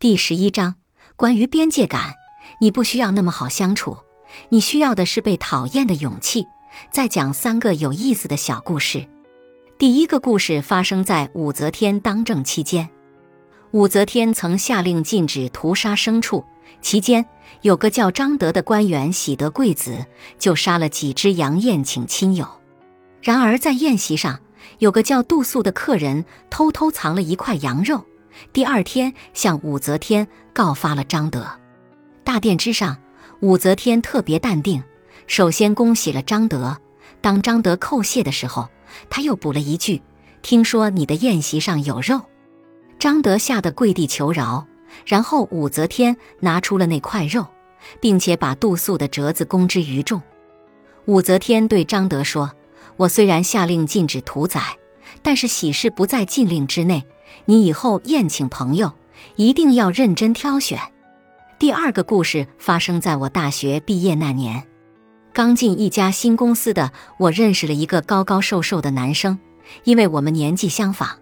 [0.00, 0.76] 第十一章
[1.14, 2.14] 关于边界感，
[2.58, 3.98] 你不需要那么好相处，
[4.48, 6.46] 你需要的是被讨厌的勇气。
[6.90, 9.06] 再讲三个有意思的小故事。
[9.76, 12.88] 第一个故事发生在武则天当政期间，
[13.72, 16.42] 武则天曾下令禁止屠杀牲畜，
[16.80, 17.26] 期间
[17.60, 20.06] 有个叫张德的官员喜得贵子，
[20.38, 22.48] 就杀了几只羊宴请亲友。
[23.20, 24.40] 然而在宴席上，
[24.78, 28.06] 有个叫杜素的客人偷偷藏了一块羊肉。
[28.52, 31.46] 第二天，向武则天告发了张德。
[32.24, 32.96] 大殿之上，
[33.40, 34.82] 武则天特别淡定，
[35.26, 36.76] 首先恭喜了张德。
[37.20, 38.68] 当张德叩谢的时候，
[39.08, 40.02] 他又补了一句
[40.42, 42.20] ：“听说你的宴席上有肉。”
[42.98, 44.66] 张德吓得跪地求饶。
[45.06, 47.46] 然后武则天拿出了那块肉，
[48.00, 50.20] 并且把杜素的折子公之于众。
[51.04, 52.50] 武则天对张德说
[52.98, 54.60] ：“我虽然下令禁止屠宰，
[55.22, 57.04] 但是喜事不在禁令之内。”
[57.44, 58.92] 你以后宴请朋友，
[59.36, 60.78] 一定要认真挑选。
[61.58, 64.66] 第二个故事发生在我大学毕业那年，
[65.32, 69.38] 刚进一家新公司的我认识了一个高高瘦瘦的男生，
[69.84, 71.18] 因为我们年纪相仿，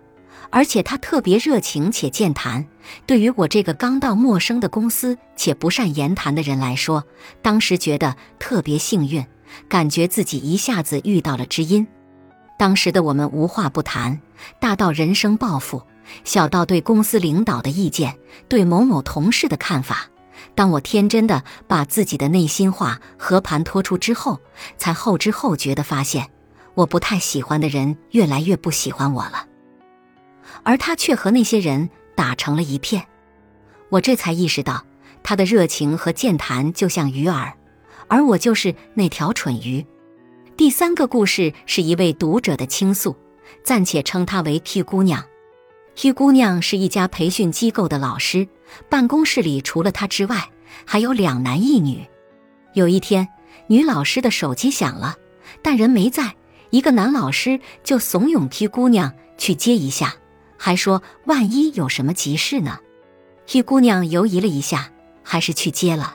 [0.51, 2.67] 而且他特别热情且健谈。
[3.05, 7.05] 对于我这个刚到陌生的公司且不善言谈的人来说，
[7.43, 9.27] 当时觉得特别幸运，
[9.69, 11.87] 感觉自己一下子遇到了知音。
[12.57, 14.21] 当时的我们无话不谈，
[14.61, 15.83] 大到人生抱负。
[16.25, 20.09] 小到对公司领导的意见，对某某同事的看法，
[20.55, 24.41] 当我天真的把自己的内心话和盘托出之后，
[24.77, 26.31] 才后知后觉的发现，
[26.75, 29.47] 我不太喜欢的人越来越不喜欢我了，
[30.63, 33.07] 而他却和那些人打成了一片。
[33.91, 34.85] 我这才意识到，
[35.23, 37.53] 他的热情和健谈就像鱼饵，
[38.07, 39.85] 而我就是那条蠢鱼。
[40.57, 43.17] 第三个故事是一位读者的倾诉，
[43.65, 45.25] 暂且称她为 Q 姑娘。
[46.01, 48.47] Q 姑娘是一家培训机构的老师，
[48.89, 50.49] 办公室里除了她之外，
[50.85, 52.07] 还有两男一女。
[52.73, 53.27] 有一天，
[53.67, 55.17] 女老师的手机响了，
[55.61, 56.37] 但人没在，
[56.71, 60.15] 一个男老师就怂恿 Q 姑娘去接一下，
[60.57, 62.79] 还说万一有什么急事呢。
[63.49, 64.93] Q 姑娘犹疑了一下，
[65.25, 66.15] 还是去接了。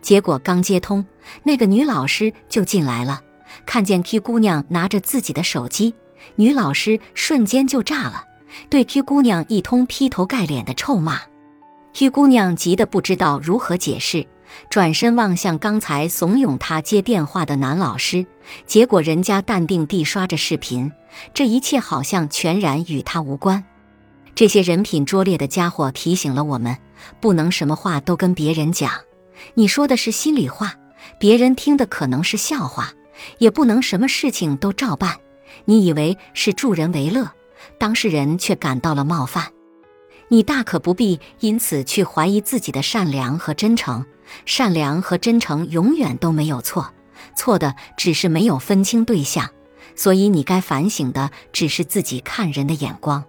[0.00, 1.06] 结果刚接通，
[1.44, 3.22] 那个女老师就进来了，
[3.66, 5.94] 看见 T 姑娘拿着自己的手机，
[6.34, 8.24] 女老师瞬间就炸了。
[8.68, 11.20] 对 Q 姑娘一通劈头盖脸的臭骂
[11.94, 14.26] ，Q 姑娘急得不知道如何解释，
[14.68, 18.26] 转身望向刚才怂恿她接电话的男老师，
[18.66, 20.92] 结果人家淡定地刷着视频，
[21.34, 23.64] 这一切好像全然与她无关。
[24.34, 26.76] 这些人品拙劣的家伙提醒了我们，
[27.20, 28.90] 不能什么话都跟别人讲，
[29.54, 30.74] 你说的是心里话，
[31.18, 32.94] 别人听的可能是笑话；
[33.38, 35.18] 也不能什么事情都照办，
[35.66, 37.30] 你以为是助人为乐。
[37.78, 39.52] 当事人却感到了冒犯，
[40.28, 44.04] 你大可不必因此去怀疑自己的善良和真诚。
[44.46, 46.92] 善良和真诚永远都没有错，
[47.36, 49.50] 错的只是没有分清对象。
[49.94, 53.24] 所以你该反省的只是自己看人的眼光。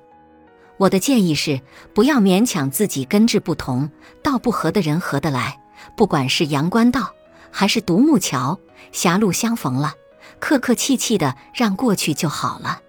[0.78, 1.60] 我的建议是，
[1.94, 3.92] 不要勉强自己跟志不同、
[4.24, 5.60] 道不合的人合得来。
[5.98, 7.14] 不管是阳关道
[7.52, 8.58] 还是独木桥，
[8.94, 9.94] 狭路相逢了，
[10.40, 12.80] 客客气气的让过去就好了。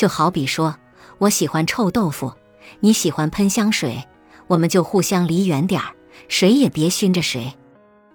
[0.00, 0.76] 就好比说，
[1.18, 2.32] 我喜欢臭豆腐，
[2.80, 4.02] 你喜欢喷香水，
[4.46, 5.94] 我们就互相离远点儿，
[6.26, 7.52] 谁也别熏着谁。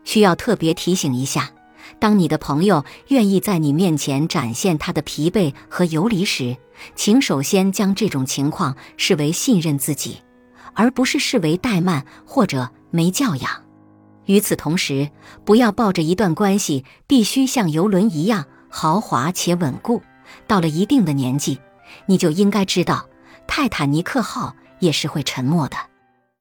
[0.03, 1.51] 需要特别提醒一下，
[1.99, 6.57] 当你的朋友愿意在你面前展现他的疲惫和游离时，
[6.95, 10.17] 请首先将这种情况视为信任自己，
[10.73, 13.51] 而不是视为怠慢或者没教养。
[14.25, 15.11] 与此同时，
[15.45, 20.01] 不要抱着一段关系必须像游轮一样豪华且稳固，
[20.47, 21.59] 到了一定的年纪。
[22.05, 23.07] 你就应该知道，
[23.47, 25.77] 泰坦尼克号也是会沉没的。